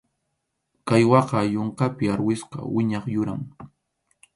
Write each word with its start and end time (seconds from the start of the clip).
Caiguaqa 0.87 1.39
yunkapi 1.53 2.05
arwispa 2.13 2.57
wiñaq 2.73 3.05
yuram. 3.15 3.41